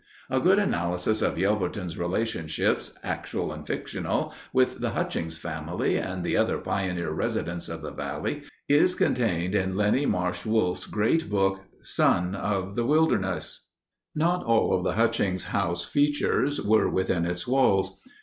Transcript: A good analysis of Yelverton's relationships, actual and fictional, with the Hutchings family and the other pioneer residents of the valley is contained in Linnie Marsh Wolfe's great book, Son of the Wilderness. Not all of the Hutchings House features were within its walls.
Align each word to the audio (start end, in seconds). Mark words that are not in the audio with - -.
A 0.31 0.39
good 0.39 0.57
analysis 0.57 1.21
of 1.21 1.37
Yelverton's 1.37 1.95
relationships, 1.95 2.97
actual 3.03 3.53
and 3.53 3.67
fictional, 3.67 4.33
with 4.51 4.79
the 4.79 4.89
Hutchings 4.89 5.37
family 5.37 5.95
and 5.97 6.23
the 6.23 6.35
other 6.35 6.57
pioneer 6.57 7.11
residents 7.11 7.69
of 7.69 7.83
the 7.83 7.91
valley 7.91 8.41
is 8.67 8.95
contained 8.95 9.53
in 9.53 9.75
Linnie 9.75 10.07
Marsh 10.07 10.43
Wolfe's 10.43 10.87
great 10.87 11.29
book, 11.29 11.61
Son 11.83 12.33
of 12.33 12.73
the 12.75 12.83
Wilderness. 12.83 13.67
Not 14.15 14.43
all 14.43 14.73
of 14.75 14.83
the 14.83 14.93
Hutchings 14.93 15.43
House 15.43 15.85
features 15.85 16.59
were 16.59 16.89
within 16.89 17.23
its 17.27 17.45
walls. 17.47 18.01